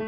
Oi, 0.00 0.06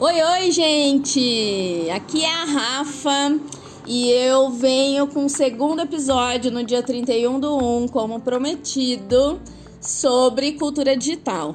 oi, 0.00 0.50
gente! 0.50 1.88
Aqui 1.94 2.24
é 2.24 2.32
a 2.32 2.44
Rafa 2.44 3.38
e 3.86 4.10
eu 4.10 4.50
venho 4.50 5.06
com 5.06 5.26
o 5.26 5.30
segundo 5.30 5.82
episódio 5.82 6.50
no 6.50 6.64
dia 6.64 6.82
31 6.82 7.38
do 7.38 7.56
1, 7.56 7.86
como 7.86 8.18
prometido, 8.18 9.40
sobre 9.80 10.54
cultura 10.54 10.96
digital. 10.96 11.54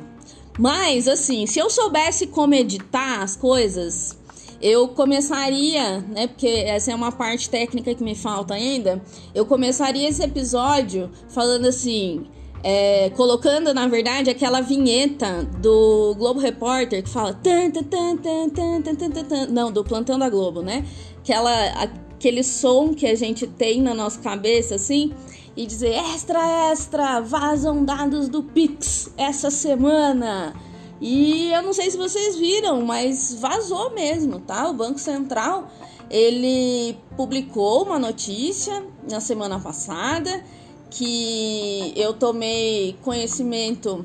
Mas, 0.58 1.10
assim, 1.10 1.46
se 1.46 1.60
eu 1.60 1.70
soubesse 1.70 2.28
como 2.28 2.54
editar 2.54 3.22
as 3.22 3.36
coisas, 3.36 4.18
eu 4.62 4.88
começaria, 4.88 6.00
né? 6.00 6.28
Porque 6.28 6.48
essa 6.48 6.94
é 6.94 6.96
uma 6.96 7.12
parte 7.12 7.50
técnica 7.50 7.94
que 7.94 8.02
me 8.02 8.16
falta 8.16 8.54
ainda. 8.54 9.04
Eu 9.36 9.46
começaria 9.46 10.08
esse 10.08 10.24
episódio 10.24 11.12
falando 11.28 11.66
assim. 11.66 12.26
É, 12.64 13.10
colocando, 13.12 13.74
na 13.74 13.88
verdade, 13.88 14.30
aquela 14.30 14.62
vinheta 14.62 15.44
do 15.60 16.14
Globo 16.16 16.40
Repórter 16.40 17.04
que 17.04 17.10
fala. 17.10 17.34
Tan, 17.34 17.72
tan, 17.72 17.84
tan, 17.84 18.18
tan, 18.18 18.50
tan, 18.50 18.82
tan, 18.82 18.96
tan, 18.96 19.24
tan, 19.24 19.48
não, 19.48 19.72
do 19.72 19.84
Plantão 19.84 20.20
da 20.20 20.30
Globo, 20.30 20.62
né? 20.62 20.86
Aquela, 21.20 21.52
aquele 21.82 22.44
som 22.44 22.94
que 22.94 23.08
a 23.08 23.16
gente 23.16 23.48
tem 23.48 23.82
na 23.82 23.96
nossa 23.96 24.20
cabeça, 24.20 24.76
assim, 24.76 25.12
e 25.56 25.66
dizer: 25.66 25.96
extra, 26.14 26.72
extra, 26.72 27.20
vazam 27.20 27.84
dados 27.84 28.28
do 28.28 28.44
Pix 28.44 29.12
essa 29.18 29.50
semana. 29.50 30.54
E 31.02 31.52
eu 31.52 31.64
não 31.64 31.74
sei 31.74 31.90
se 31.90 31.98
vocês 31.98 32.38
viram, 32.38 32.84
mas 32.84 33.34
vazou 33.40 33.90
mesmo, 33.90 34.40
tá? 34.40 34.70
O 34.70 34.74
Banco 34.74 35.00
Central 35.00 35.68
ele 36.12 36.96
publicou 37.18 37.86
uma 37.86 37.98
notícia 37.98 38.84
na 39.10 39.20
semana 39.20 39.60
passada 39.60 40.44
que 40.92 41.92
eu 41.96 42.14
tomei 42.14 42.96
conhecimento 43.02 44.04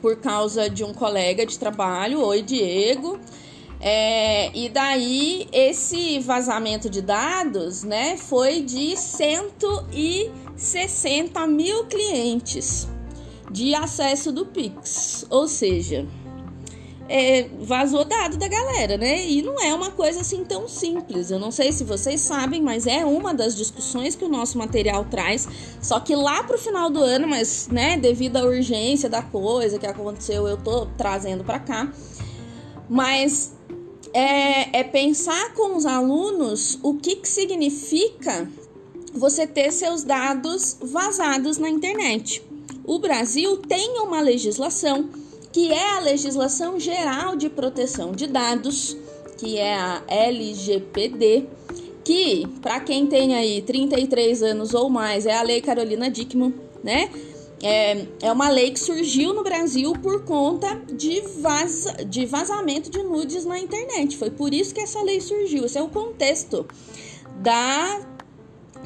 por 0.00 0.16
causa 0.16 0.70
de 0.70 0.82
um 0.84 0.94
colega 0.94 1.44
de 1.44 1.58
trabalho, 1.58 2.22
oi 2.22 2.40
Diego. 2.40 3.20
É, 3.80 4.56
e 4.56 4.68
daí 4.70 5.48
esse 5.52 6.18
vazamento 6.20 6.88
de 6.88 7.02
dados, 7.02 7.82
né, 7.82 8.16
foi 8.16 8.62
de 8.62 8.96
160 8.96 11.46
mil 11.46 11.84
clientes 11.84 12.88
de 13.50 13.74
acesso 13.74 14.32
do 14.32 14.46
Pix, 14.46 15.26
ou 15.28 15.46
seja, 15.46 16.06
é, 17.08 17.48
vazou 17.60 18.04
dado 18.04 18.36
da 18.36 18.48
galera, 18.48 18.96
né? 18.96 19.26
E 19.26 19.42
não 19.42 19.60
é 19.60 19.72
uma 19.74 19.90
coisa 19.90 20.20
assim 20.20 20.44
tão 20.44 20.68
simples. 20.68 21.30
Eu 21.30 21.38
não 21.38 21.50
sei 21.50 21.72
se 21.72 21.84
vocês 21.84 22.20
sabem, 22.20 22.62
mas 22.62 22.86
é 22.86 23.04
uma 23.04 23.32
das 23.32 23.56
discussões 23.56 24.14
que 24.14 24.24
o 24.24 24.28
nosso 24.28 24.58
material 24.58 25.04
traz. 25.04 25.48
Só 25.80 26.00
que 26.00 26.14
lá 26.14 26.42
pro 26.44 26.58
final 26.58 26.90
do 26.90 27.00
ano, 27.00 27.26
mas, 27.26 27.68
né, 27.70 27.96
devido 27.96 28.36
à 28.36 28.44
urgência 28.44 29.08
da 29.08 29.22
coisa 29.22 29.78
que 29.78 29.86
aconteceu, 29.86 30.46
eu 30.46 30.56
tô 30.56 30.86
trazendo 30.96 31.44
para 31.44 31.58
cá. 31.58 31.92
Mas 32.88 33.54
é, 34.12 34.80
é, 34.80 34.84
pensar 34.84 35.54
com 35.54 35.76
os 35.76 35.86
alunos 35.86 36.78
o 36.82 36.94
que, 36.94 37.16
que 37.16 37.28
significa 37.28 38.48
você 39.12 39.46
ter 39.46 39.72
seus 39.72 40.02
dados 40.02 40.76
vazados 40.80 41.58
na 41.58 41.70
internet 41.70 42.42
o 42.86 43.00
Brasil 43.00 43.56
tem 43.56 43.98
uma 43.98 44.20
legislação 44.20 45.10
que 45.56 45.72
é 45.72 45.92
a 45.96 46.00
Legislação 46.00 46.78
Geral 46.78 47.34
de 47.34 47.48
Proteção 47.48 48.12
de 48.12 48.26
Dados, 48.26 48.94
que 49.38 49.56
é 49.56 49.74
a 49.74 50.02
LGPD, 50.06 51.46
que, 52.04 52.46
para 52.60 52.78
quem 52.80 53.06
tem 53.06 53.34
aí 53.34 53.62
33 53.62 54.42
anos 54.42 54.74
ou 54.74 54.90
mais, 54.90 55.24
é 55.24 55.34
a 55.34 55.40
Lei 55.40 55.62
Carolina 55.62 56.10
Dickmann, 56.10 56.52
né? 56.84 57.08
É, 57.62 58.06
é 58.20 58.30
uma 58.30 58.50
lei 58.50 58.70
que 58.70 58.78
surgiu 58.78 59.32
no 59.32 59.42
Brasil 59.42 59.94
por 59.94 60.26
conta 60.26 60.78
de, 60.92 61.22
vaza, 61.40 62.04
de 62.04 62.26
vazamento 62.26 62.90
de 62.90 63.02
nudes 63.02 63.46
na 63.46 63.58
internet. 63.58 64.14
Foi 64.18 64.30
por 64.30 64.52
isso 64.52 64.74
que 64.74 64.80
essa 64.82 65.02
lei 65.02 65.22
surgiu. 65.22 65.64
Esse 65.64 65.78
é 65.78 65.82
o 65.82 65.88
contexto 65.88 66.66
da 67.40 68.06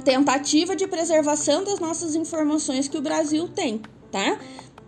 tentativa 0.04 0.76
de 0.76 0.86
preservação 0.86 1.64
das 1.64 1.80
nossas 1.80 2.14
informações 2.14 2.86
que 2.86 2.96
o 2.96 3.02
Brasil 3.02 3.48
tem, 3.48 3.82
tá? 4.12 4.38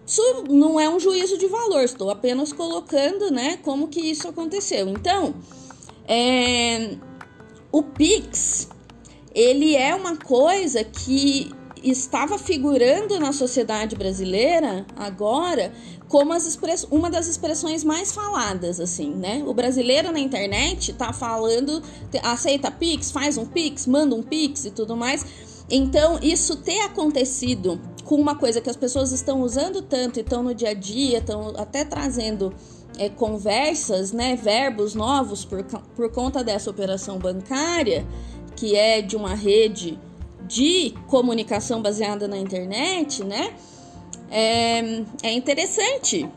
Isso 0.07 0.45
não 0.49 0.79
é 0.79 0.89
um 0.89 0.99
juízo 0.99 1.39
de 1.39 1.47
valor, 1.47 1.83
estou 1.83 2.11
apenas 2.11 2.53
colocando, 2.53 3.31
né, 3.31 3.59
como 3.63 3.89
que 3.89 4.01
isso 4.01 4.29
aconteceu. 4.29 4.89
Então, 4.89 5.35
é, 6.07 6.97
o 7.71 7.83
Pix, 7.83 8.69
ele 9.35 9.77
é 9.77 9.95
uma 9.95 10.17
coisa 10.17 10.83
que 10.85 11.51
estava 11.83 12.39
figurando 12.39 13.19
na 13.19 13.33
sociedade 13.33 13.97
brasileira 13.97 14.87
agora 14.97 15.73
como 16.09 16.35
express... 16.35 16.87
uma 16.91 17.11
das 17.11 17.27
expressões 17.27 17.83
mais 17.83 18.13
faladas, 18.13 18.79
assim, 18.79 19.15
né? 19.15 19.43
O 19.47 19.55
brasileiro 19.55 20.13
na 20.13 20.21
internet 20.21 20.93
tá 20.93 21.11
falando, 21.13 21.83
aceita 22.23 22.71
Pix, 22.71 23.11
faz 23.11 23.39
um 23.39 23.47
Pix, 23.47 23.87
manda 23.87 24.15
um 24.15 24.23
Pix 24.23 24.67
e 24.67 24.71
tudo 24.71 24.95
mais. 24.95 25.25
Então, 25.71 26.19
isso 26.23 26.57
ter 26.57 26.81
acontecido 26.81 27.81
com 28.13 28.17
uma 28.21 28.35
coisa 28.35 28.61
que 28.61 28.69
as 28.69 28.77
pessoas 28.77 29.11
estão 29.11 29.41
usando 29.41 29.81
tanto 29.81 30.19
e 30.19 30.21
estão 30.21 30.43
no 30.43 30.55
dia 30.55 30.69
a 30.69 30.75
dia, 30.75 31.17
estão 31.17 31.55
até 31.57 31.83
trazendo 31.83 32.53
é, 32.99 33.09
conversas, 33.09 34.13
né, 34.13 34.37
verbos 34.37 34.95
novos 34.95 35.47
por, 35.47 35.65
por 35.65 36.13
conta 36.13 36.45
dessa 36.45 36.69
operação 36.69 37.19
bancária, 37.19 38.07
que 38.55 38.77
é 38.77 39.01
de 39.01 39.17
uma 39.17 39.35
rede 39.35 39.99
de 40.47 40.93
comunicação 41.07 41.81
baseada 41.81 42.29
na 42.29 42.37
internet, 42.37 43.25
né? 43.25 43.55
É, 44.31 45.05
é 45.23 45.33
interessante 45.33 46.29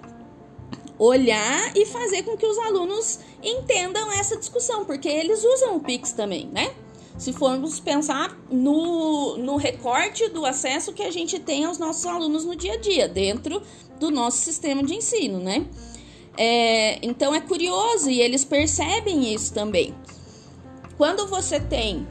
olhar 0.97 1.75
e 1.75 1.85
fazer 1.87 2.23
com 2.23 2.37
que 2.37 2.45
os 2.45 2.57
alunos 2.57 3.19
entendam 3.43 4.13
essa 4.13 4.37
discussão, 4.37 4.85
porque 4.85 5.09
eles 5.09 5.43
usam 5.43 5.75
o 5.75 5.81
Pix 5.81 6.13
também, 6.13 6.47
né? 6.53 6.73
Se 7.17 7.31
formos 7.31 7.79
pensar 7.79 8.37
no, 8.51 9.37
no 9.37 9.55
recorte 9.55 10.27
do 10.29 10.45
acesso 10.45 10.91
que 10.91 11.03
a 11.03 11.11
gente 11.11 11.39
tem 11.39 11.63
aos 11.63 11.77
nossos 11.77 12.05
alunos 12.05 12.43
no 12.43 12.55
dia 12.55 12.73
a 12.73 12.77
dia, 12.77 13.07
dentro 13.07 13.61
do 13.99 14.11
nosso 14.11 14.37
sistema 14.37 14.83
de 14.83 14.95
ensino, 14.95 15.39
né? 15.39 15.65
É, 16.37 16.99
então 17.05 17.33
é 17.33 17.39
curioso 17.39 18.09
e 18.09 18.19
eles 18.19 18.43
percebem 18.43 19.33
isso 19.33 19.53
também. 19.53 19.95
Quando 20.97 21.25
você 21.27 21.59
tem 21.59 22.05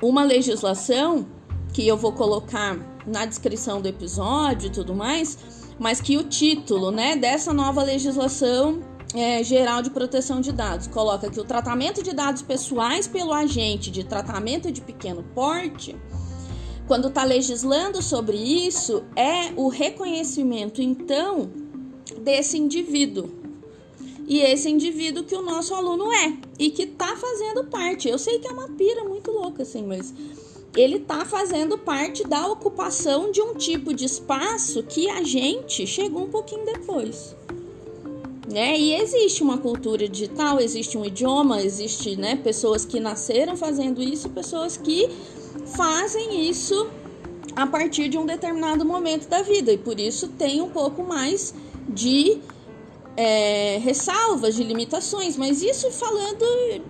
uma 0.00 0.22
legislação 0.22 1.26
que 1.72 1.86
eu 1.86 1.96
vou 1.96 2.12
colocar 2.12 2.78
na 3.06 3.24
descrição 3.24 3.80
do 3.80 3.88
episódio 3.88 4.68
e 4.68 4.70
tudo 4.70 4.94
mais, 4.94 5.38
mas 5.78 6.00
que 6.00 6.16
o 6.16 6.24
título, 6.24 6.90
né, 6.90 7.16
dessa 7.16 7.52
nova 7.52 7.82
legislação 7.82 8.80
é, 9.18 9.42
geral 9.42 9.82
de 9.82 9.90
proteção 9.90 10.40
de 10.40 10.52
dados 10.52 10.86
coloca 10.86 11.30
que 11.30 11.40
o 11.40 11.44
tratamento 11.44 12.02
de 12.02 12.12
dados 12.12 12.42
pessoais 12.42 13.06
pelo 13.06 13.32
agente 13.32 13.90
de 13.90 14.04
tratamento 14.04 14.70
de 14.70 14.80
pequeno 14.80 15.22
porte, 15.34 15.96
quando 16.86 17.08
está 17.08 17.24
legislando 17.24 18.00
sobre 18.02 18.36
isso, 18.36 19.04
é 19.16 19.52
o 19.56 19.68
reconhecimento 19.68 20.80
então 20.80 21.50
desse 22.20 22.58
indivíduo. 22.58 23.30
E 24.28 24.40
esse 24.40 24.68
indivíduo 24.68 25.24
que 25.24 25.34
o 25.34 25.42
nosso 25.42 25.74
aluno 25.74 26.12
é 26.12 26.36
e 26.58 26.70
que 26.70 26.82
está 26.82 27.16
fazendo 27.16 27.64
parte. 27.64 28.08
Eu 28.08 28.18
sei 28.18 28.38
que 28.38 28.48
é 28.48 28.50
uma 28.50 28.68
pira 28.68 29.04
muito 29.04 29.30
louca, 29.30 29.62
assim, 29.62 29.86
mas 29.86 30.12
ele 30.76 30.96
está 30.96 31.24
fazendo 31.24 31.78
parte 31.78 32.26
da 32.26 32.46
ocupação 32.48 33.30
de 33.30 33.40
um 33.40 33.54
tipo 33.54 33.94
de 33.94 34.04
espaço 34.04 34.82
que 34.82 35.08
a 35.08 35.22
gente 35.22 35.86
chegou 35.86 36.24
um 36.24 36.30
pouquinho 36.30 36.64
depois. 36.66 37.36
Né? 38.48 38.78
E 38.78 38.94
existe 38.94 39.42
uma 39.42 39.58
cultura 39.58 40.08
digital, 40.08 40.60
existe 40.60 40.96
um 40.96 41.04
idioma, 41.04 41.62
existe 41.62 42.16
né, 42.16 42.36
pessoas 42.36 42.84
que 42.84 43.00
nasceram 43.00 43.56
fazendo 43.56 44.00
isso, 44.00 44.28
pessoas 44.30 44.76
que 44.76 45.08
fazem 45.76 46.48
isso 46.48 46.88
a 47.56 47.66
partir 47.66 48.08
de 48.08 48.16
um 48.16 48.24
determinado 48.24 48.84
momento 48.84 49.28
da 49.28 49.42
vida 49.42 49.72
e 49.72 49.78
por 49.78 49.98
isso 49.98 50.28
tem 50.28 50.60
um 50.60 50.68
pouco 50.68 51.02
mais 51.02 51.54
de 51.88 52.38
é, 53.16 53.78
ressalvas, 53.82 54.54
de 54.54 54.62
limitações, 54.62 55.36
mas 55.36 55.62
isso 55.62 55.90
falando 55.90 56.44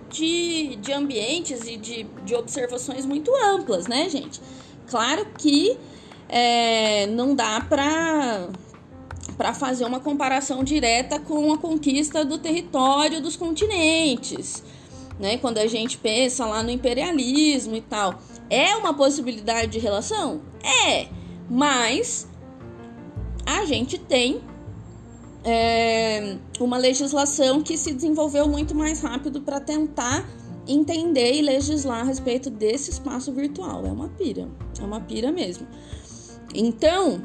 de, 0.09 0.75
de 0.75 0.91
ambientes 0.91 1.65
e 1.65 1.77
de, 1.77 2.03
de 2.25 2.35
observações 2.35 3.05
muito 3.05 3.31
amplas, 3.35 3.87
né, 3.87 4.09
gente? 4.09 4.41
Claro 4.89 5.25
que 5.37 5.77
é, 6.27 7.07
não 7.07 7.33
dá 7.33 7.61
para 7.61 8.49
para 9.37 9.53
fazer 9.53 9.85
uma 9.85 9.99
comparação 9.99 10.63
direta 10.63 11.19
com 11.19 11.53
a 11.53 11.57
conquista 11.57 12.25
do 12.25 12.37
território 12.37 13.21
dos 13.21 13.35
continentes, 13.35 14.63
né? 15.19 15.37
Quando 15.37 15.59
a 15.59 15.67
gente 15.67 15.97
pensa 15.97 16.45
lá 16.45 16.63
no 16.63 16.71
imperialismo 16.71 17.75
e 17.75 17.81
tal, 17.81 18.19
é 18.49 18.75
uma 18.75 18.93
possibilidade 18.93 19.71
de 19.71 19.79
relação? 19.79 20.41
É, 20.87 21.07
mas 21.49 22.27
a 23.45 23.63
gente 23.65 23.97
tem 23.97 24.41
é, 25.43 26.37
uma 26.59 26.77
legislação 26.77 27.61
que 27.61 27.77
se 27.77 27.93
desenvolveu 27.93 28.47
muito 28.47 28.73
mais 28.73 29.01
rápido 29.01 29.41
para 29.41 29.59
tentar 29.59 30.27
entender 30.67 31.33
e 31.33 31.41
legislar 31.41 32.01
a 32.01 32.03
respeito 32.03 32.49
desse 32.49 32.91
espaço 32.91 33.31
virtual. 33.31 33.85
É 33.85 33.91
uma 33.91 34.09
pira, 34.09 34.49
é 34.79 34.83
uma 34.83 34.99
pira 34.99 35.31
mesmo. 35.31 35.65
Então, 36.53 37.21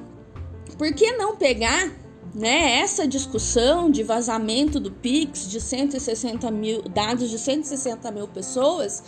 por 0.79 0.93
que 0.95 1.13
não 1.13 1.37
pegar 1.37 2.02
né, 2.35 2.81
essa 2.81 3.07
discussão 3.07 3.91
de 3.91 4.03
vazamento 4.03 4.81
do 4.81 4.91
Pix 4.91 5.51
de 5.51 5.61
160 5.61 6.51
mil 6.51 6.83
dados 6.83 7.29
de 7.29 7.39
160 7.39 8.11
mil 8.11 8.27
pessoas 8.27 9.03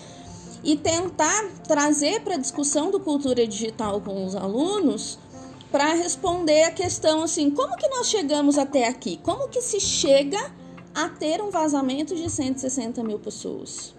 e 0.62 0.76
tentar 0.76 1.49
trazer 1.67 2.21
para 2.21 2.35
a 2.35 2.38
discussão 2.38 2.91
do 2.91 3.00
cultura 3.00 3.47
digital 3.47 4.00
com 4.00 4.25
os 4.25 4.35
alunos 4.35 5.19
para 5.71 5.94
responder 5.94 6.65
a 6.65 6.71
questão 6.71 7.23
assim, 7.23 7.50
como 7.50 7.76
que 7.76 7.88
nós 7.88 8.09
chegamos 8.09 8.59
até 8.59 8.87
aqui? 8.88 9.19
Como 9.23 9.49
que 9.49 9.61
se 9.61 9.81
chega 9.81 10.53
a 10.94 11.09
ter 11.09 11.43
um 11.43 11.50
vazamento 11.50 12.15
de 12.15 12.31
160 12.31 13.03
mil 13.03 13.19
pessoas? 13.19 13.94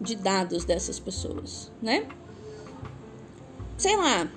De 0.00 0.14
dados 0.14 0.64
dessas 0.64 0.98
pessoas, 0.98 1.70
né? 1.80 2.06
Sei 3.78 3.96
lá, 3.96 4.28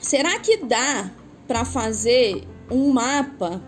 será 0.00 0.38
que 0.40 0.58
dá 0.58 1.10
para 1.46 1.64
fazer 1.64 2.46
um 2.70 2.90
mapa 2.90 3.62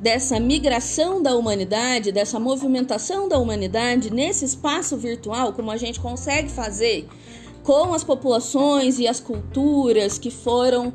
dessa 0.00 0.40
migração 0.40 1.22
da 1.22 1.36
humanidade, 1.36 2.10
dessa 2.10 2.40
movimentação 2.40 3.28
da 3.28 3.38
humanidade 3.38 4.12
nesse 4.12 4.44
espaço 4.44 4.96
virtual, 4.96 5.52
como 5.52 5.70
a 5.70 5.76
gente 5.76 6.00
consegue 6.00 6.50
fazer 6.50 7.06
com 7.62 7.92
as 7.92 8.02
populações 8.02 8.98
e 8.98 9.06
as 9.06 9.20
culturas 9.20 10.18
que 10.18 10.30
foram 10.30 10.92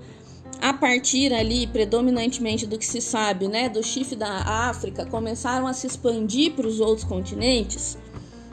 a 0.60 0.74
partir 0.74 1.32
ali 1.34 1.68
predominantemente 1.68 2.66
do 2.66 2.80
que 2.80 2.86
se 2.86 3.00
sabe, 3.00 3.48
né, 3.48 3.70
do 3.70 3.84
chifre 3.84 4.16
da 4.16 4.32
África, 4.70 5.06
começaram 5.06 5.68
a 5.68 5.74
se 5.74 5.86
expandir 5.86 6.54
para 6.54 6.66
os 6.66 6.80
outros 6.80 7.08
continentes 7.08 7.98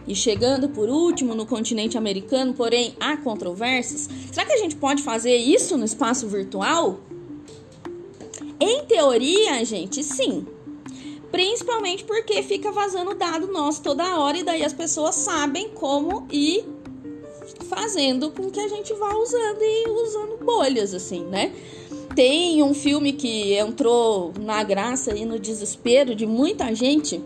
e 0.07 0.15
chegando 0.15 0.69
por 0.69 0.89
último 0.89 1.35
no 1.35 1.47
continente 1.47 1.97
americano, 1.97 2.53
porém 2.53 2.95
há 3.01 3.17
controvérsias. 3.17 4.09
Será 4.31 4.45
que 4.45 4.53
a 4.53 4.59
gente 4.59 4.77
pode 4.77 5.03
fazer 5.03 5.37
isso 5.37 5.79
no 5.79 5.85
espaço 5.85 6.29
virtual? 6.29 7.01
Em 8.63 8.85
teoria, 8.85 9.65
gente, 9.65 10.05
sim. 10.05 10.47
Principalmente 11.33 12.05
porque 12.05 12.45
fica 12.45 12.71
vazando 12.71 13.13
dado 13.13 13.49
nosso 13.49 13.83
toda 13.83 14.21
hora 14.21 14.39
e 14.39 14.45
daí 14.45 14.65
as 14.65 14.73
pessoas 14.73 15.17
sabem 15.17 15.71
como 15.71 16.29
ir 16.31 16.65
fazendo 17.69 18.31
com 18.31 18.49
que 18.53 18.61
a 18.61 18.69
gente 18.69 18.95
vá 18.95 19.17
usando 19.17 19.59
e 19.61 19.89
usando 19.89 20.45
bolhas 20.45 20.95
assim, 20.95 21.25
né? 21.25 21.53
Tem 22.15 22.63
um 22.63 22.73
filme 22.73 23.13
que 23.13 23.55
entrou 23.55 24.33
na 24.39 24.63
graça 24.63 25.13
e 25.13 25.25
no 25.25 25.41
desespero 25.41 26.15
de 26.15 26.25
muita 26.25 26.73
gente 26.73 27.21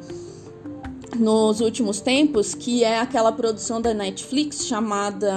nos 1.19 1.61
últimos 1.61 2.01
tempos, 2.01 2.55
que 2.55 2.83
é 2.83 2.99
aquela 2.99 3.31
produção 3.31 3.83
da 3.83 3.93
Netflix 3.93 4.67
chamada 4.67 5.35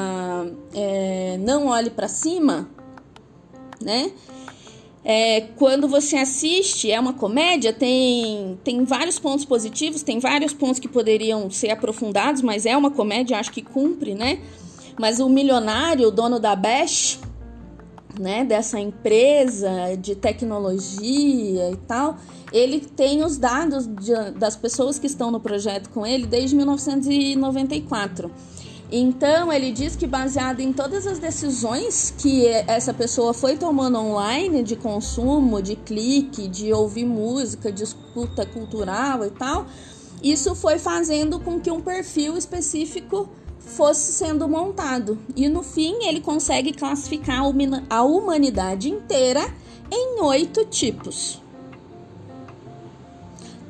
é, 0.74 1.38
Não 1.42 1.68
Olhe 1.68 1.90
para 1.90 2.07
Cima, 2.07 2.69
né? 3.81 4.13
É, 5.04 5.42
quando 5.56 5.88
você 5.88 6.18
assiste, 6.18 6.92
é 6.92 7.00
uma 7.00 7.13
comédia, 7.13 7.72
tem, 7.72 8.60
tem 8.63 8.84
vários 8.84 9.18
pontos 9.18 9.46
positivos, 9.46 10.04
tem 10.04 10.19
vários 10.19 10.54
pontos 10.54 10.80
que 10.80 10.88
poderiam 10.88 11.50
ser 11.50 11.69
aprofundados, 11.69 12.42
mas 12.42 12.66
é 12.66 12.75
uma 12.75 12.92
comédia, 12.92 13.40
acho 13.40 13.51
que 13.51 13.62
cumpre, 13.62 14.13
né? 14.13 14.42
Mas 15.00 15.19
o 15.19 15.30
milionário, 15.30 16.10
o 16.10 16.12
dono 16.12 16.40
da 16.40 16.56
Bash, 16.56 17.19
né, 18.19 18.44
dessa 18.44 18.78
empresa 18.78 19.96
de 19.98 20.13
tecnologia 20.13 21.72
e 21.72 21.78
tal, 21.88 22.18
ele 22.52 22.81
tem 22.81 23.24
os 23.24 23.38
dados 23.38 23.88
de, 23.88 24.13
das 24.31 24.57
pessoas 24.57 25.00
que 25.00 25.07
estão 25.07 25.31
no 25.31 25.40
projeto 25.40 25.90
com 25.90 26.06
ele 26.06 26.28
desde 26.28 26.56
1994. 26.57 28.30
Então, 28.91 29.53
ele 29.53 29.71
diz 29.71 29.95
que 29.95 30.07
baseado 30.07 30.62
em 30.62 30.74
todas 30.74 31.06
as 31.06 31.19
decisões 31.19 32.13
que 32.18 32.47
essa 32.47 32.91
pessoa 32.91 33.36
foi 33.36 33.56
tomando 33.56 34.00
online 34.00 34.63
de 34.63 34.75
consumo, 34.75 35.62
de 35.62 35.75
clique, 35.75 36.47
de 36.47 36.74
ouvir 36.74 37.06
música, 37.06 37.71
de 37.71 37.83
escuta 37.83 38.47
cultural 38.47 39.24
e 39.24 39.30
tal, 39.30 39.68
isso 40.24 40.56
foi 40.56 40.80
fazendo 40.80 41.39
com 41.39 41.59
que 41.59 41.69
um 41.69 41.80
perfil 41.80 42.36
específico 42.36 43.30
fosse 43.59 44.12
sendo 44.12 44.47
montado. 44.50 45.19
E 45.35 45.47
no 45.47 45.62
fim, 45.62 46.03
ele 46.06 46.19
consegue 46.19 46.74
classificar 46.74 47.44
a 47.89 48.03
humanidade 48.03 48.89
inteira 48.89 49.42
em 49.92 50.19
oito 50.21 50.65
tipos. 50.65 51.39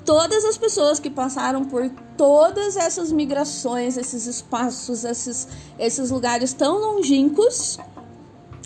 Todas 0.09 0.43
as 0.43 0.57
pessoas 0.57 0.99
que 0.99 1.07
passaram 1.07 1.63
por 1.63 1.87
todas 2.17 2.75
essas 2.75 3.11
migrações, 3.11 3.95
esses 3.95 4.25
espaços, 4.25 5.03
esses, 5.03 5.47
esses 5.77 6.09
lugares 6.09 6.51
tão 6.51 6.79
longínquos, 6.79 7.77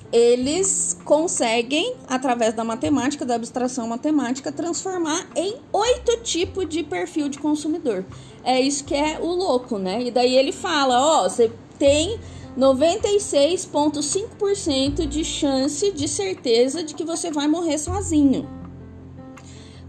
eles 0.10 0.98
conseguem, 1.04 1.98
através 2.08 2.54
da 2.54 2.64
matemática, 2.64 3.26
da 3.26 3.36
abstração 3.36 3.90
matemática, 3.90 4.54
transformar 4.54 5.28
em 5.36 5.58
oito 5.74 6.16
tipos 6.24 6.70
de 6.70 6.82
perfil 6.82 7.28
de 7.28 7.40
consumidor. 7.40 8.06
É 8.42 8.62
isso 8.62 8.86
que 8.86 8.96
é 8.96 9.20
o 9.20 9.28
louco, 9.28 9.78
né? 9.78 10.02
E 10.02 10.12
daí 10.12 10.38
ele 10.38 10.54
fala: 10.54 10.98
ó, 10.98 11.28
você 11.28 11.52
tem 11.78 12.22
96,5% 12.58 15.06
de 15.06 15.26
chance 15.26 15.92
de 15.92 16.08
certeza 16.08 16.82
de 16.82 16.94
que 16.94 17.04
você 17.04 17.30
vai 17.30 17.50
morrer 17.50 17.78
sozinho. 17.78 18.63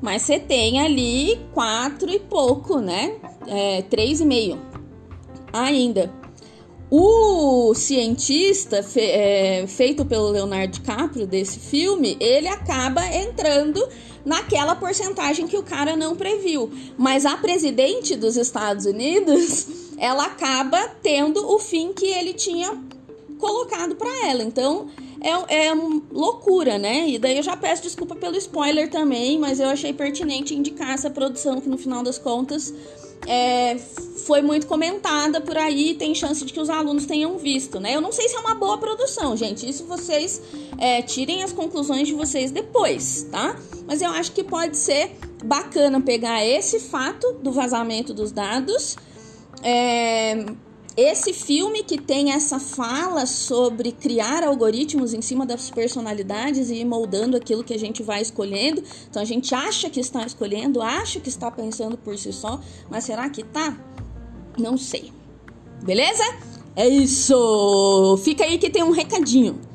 Mas 0.05 0.21
você 0.21 0.39
tem 0.39 0.83
ali 0.83 1.41
quatro 1.55 2.11
e 2.11 2.19
pouco, 2.19 2.79
né? 2.79 3.17
É, 3.47 3.81
três 3.81 4.21
e 4.21 4.27
meio 4.27 4.61
ainda. 5.51 6.13
O 6.91 7.73
cientista 7.75 8.83
fe, 8.83 9.01
é, 9.01 9.67
feito 9.67 10.05
pelo 10.05 10.29
Leonardo 10.29 10.75
DiCaprio 10.75 11.27
desse 11.27 11.59
filme, 11.59 12.19
ele 12.21 12.49
acaba 12.49 13.03
entrando 13.17 13.83
naquela 14.27 14.77
porcentagem 14.77 15.47
que 15.47 15.57
o 15.57 15.63
cara 15.63 15.97
não 15.97 16.15
previu. 16.15 16.71
Mas 16.99 17.25
a 17.25 17.39
presidente 17.39 18.15
dos 18.15 18.37
Estados 18.37 18.85
Unidos, 18.85 19.67
ela 19.97 20.27
acaba 20.27 20.87
tendo 21.03 21.51
o 21.51 21.59
fim 21.59 21.95
que 21.95 22.05
ele 22.05 22.35
tinha 22.35 22.79
colocado 23.39 23.97
para 23.97 24.29
ela. 24.29 24.43
Então, 24.43 24.87
é, 25.25 25.69
é 25.69 25.75
loucura, 26.13 26.77
né? 26.77 27.09
E 27.09 27.19
daí 27.19 27.39
eu 27.39 27.43
já 27.43 27.57
peço 27.57 27.83
desculpa 27.83 28.15
pelo 28.15 28.37
spoiler 28.37 28.91
também, 28.91 29.39
mas 29.39 29.59
eu 29.59 29.69
achei 29.69 29.93
pertinente 29.93 30.55
indicar 30.55 30.91
essa 30.91 31.09
produção 31.09 31.61
que 31.63 31.69
no 31.69 31.79
final 31.79 32.03
das 32.03 32.19
contas 32.19 32.75
é, 33.27 33.79
foi 34.27 34.43
muito 34.43 34.67
comentada 34.67 35.41
por 35.41 35.57
aí, 35.57 35.95
tem 35.95 36.15
chance 36.15 36.45
de 36.45 36.53
que 36.53 36.61
os 36.61 36.69
alunos 36.69 37.07
tenham 37.07 37.39
visto, 37.39 37.81
né? 37.81 37.97
Eu 37.97 38.03
não 38.03 38.13
sei 38.13 38.29
se 38.29 38.37
é 38.37 38.39
uma 38.39 38.55
boa 38.55 38.77
produção, 38.77 39.35
gente. 39.35 39.69
Isso 39.69 39.85
vocês 39.87 40.43
é, 40.77 41.01
tirem 41.01 41.43
as 41.43 41.53
conclusões 41.53 42.07
de 42.07 42.13
vocês 42.13 42.51
depois, 42.51 43.27
tá? 43.31 43.57
Mas 43.87 44.03
eu 44.03 44.11
acho 44.11 44.33
que 44.33 44.45
pode 44.45 44.77
ser 44.77 45.17
bacana 45.43 46.03
pegar 46.03 46.45
esse 46.45 46.79
fato 46.81 47.33
do 47.43 47.51
vazamento 47.51 48.13
dos 48.13 48.31
dados. 48.31 48.97
É, 49.63 50.45
esse 50.97 51.33
filme 51.33 51.83
que 51.83 52.01
tem 52.01 52.33
essa 52.33 52.61
fala 52.61 53.27
sobre 53.27 53.91
criar 53.91 54.45
algoritmos 54.45 55.13
em 55.13 55.21
cima 55.21 55.45
das 55.45 55.69
personalidades 55.71 56.71
e 56.71 56.77
ir 56.77 56.85
moldando 56.85 57.37
aquilo 57.37 57.65
que 57.65 57.75
a 57.75 57.79
gente 57.79 58.03
vai 58.03 58.23
escolhendo. 58.23 58.83
Então 59.11 59.21
a 59.21 59.25
gente 59.25 59.55
acha 59.55 59.91
que 59.91 59.99
está 59.99 60.25
escolhendo, 60.25 60.81
acha 60.81 61.19
que 61.19 61.29
está 61.29 61.51
pensando 61.51 61.99
por 61.99 62.17
si 62.17 62.33
só, 62.33 62.61
mas 62.89 63.05
será 63.05 63.29
que 63.29 63.43
tá? 63.43 63.77
Não 64.57 64.77
sei. 64.77 65.13
Beleza? 65.83 66.23
É 66.77 66.89
isso! 66.89 68.17
Fica 68.25 68.45
aí 68.45 68.59
que 68.59 68.71
tem 68.71 68.83
um 68.83 68.91
recadinho. 68.91 69.74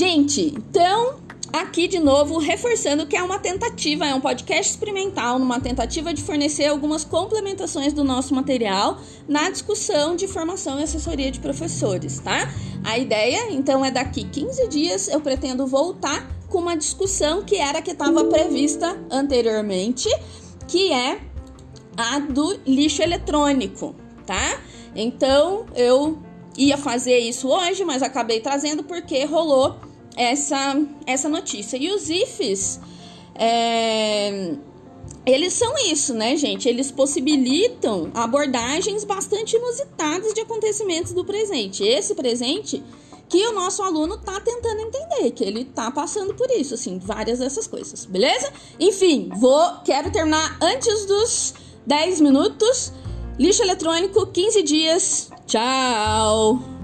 Gente, 0.00 0.54
então 0.56 1.16
aqui 1.52 1.86
de 1.86 1.98
novo 1.98 2.38
reforçando 2.38 3.06
que 3.06 3.14
é 3.14 3.22
uma 3.22 3.38
tentativa, 3.38 4.06
é 4.06 4.14
um 4.14 4.20
podcast 4.20 4.72
experimental, 4.72 5.38
numa 5.38 5.60
tentativa 5.60 6.14
de 6.14 6.22
fornecer 6.22 6.64
algumas 6.68 7.04
complementações 7.04 7.92
do 7.92 8.02
nosso 8.02 8.34
material 8.34 8.98
na 9.28 9.50
discussão 9.50 10.16
de 10.16 10.26
formação 10.26 10.80
e 10.80 10.84
assessoria 10.84 11.30
de 11.30 11.38
professores, 11.38 12.18
tá? 12.18 12.50
A 12.82 12.96
ideia, 12.96 13.52
então, 13.52 13.84
é 13.84 13.90
daqui 13.90 14.24
15 14.24 14.68
dias 14.68 15.06
eu 15.06 15.20
pretendo 15.20 15.66
voltar 15.66 16.26
com 16.48 16.60
uma 16.60 16.78
discussão 16.78 17.42
que 17.42 17.56
era 17.56 17.82
que 17.82 17.90
estava 17.90 18.24
prevista 18.24 18.98
anteriormente, 19.10 20.08
que 20.66 20.94
é 20.94 21.20
a 21.94 22.18
do 22.20 22.58
lixo 22.66 23.02
eletrônico, 23.02 23.94
tá? 24.24 24.62
Então, 24.96 25.66
eu 25.74 26.18
ia 26.56 26.78
fazer 26.78 27.18
isso 27.18 27.48
hoje, 27.48 27.84
mas 27.84 28.02
acabei 28.02 28.40
trazendo 28.40 28.82
porque 28.82 29.26
rolou 29.26 29.89
essa, 30.16 30.80
essa 31.06 31.28
notícia. 31.28 31.76
E 31.76 31.90
os 31.90 32.08
IFs, 32.08 32.80
é, 33.34 34.54
eles 35.24 35.52
são 35.52 35.72
isso, 35.90 36.14
né, 36.14 36.36
gente? 36.36 36.68
Eles 36.68 36.90
possibilitam 36.90 38.10
abordagens 38.14 39.04
bastante 39.04 39.56
inusitadas 39.56 40.32
de 40.34 40.40
acontecimentos 40.40 41.12
do 41.12 41.24
presente. 41.24 41.82
Esse 41.84 42.14
presente 42.14 42.82
que 43.28 43.46
o 43.46 43.52
nosso 43.52 43.80
aluno 43.82 44.18
tá 44.18 44.40
tentando 44.40 44.80
entender, 44.80 45.30
que 45.30 45.44
ele 45.44 45.64
tá 45.64 45.88
passando 45.90 46.34
por 46.34 46.50
isso, 46.50 46.74
assim, 46.74 46.98
várias 46.98 47.38
dessas 47.38 47.66
coisas, 47.68 48.04
beleza? 48.04 48.52
Enfim, 48.78 49.30
vou, 49.36 49.62
quero 49.84 50.10
terminar 50.10 50.58
antes 50.60 51.06
dos 51.06 51.54
10 51.86 52.20
minutos. 52.20 52.92
Lixo 53.38 53.62
eletrônico, 53.62 54.26
15 54.26 54.62
dias. 54.62 55.30
Tchau! 55.46 56.79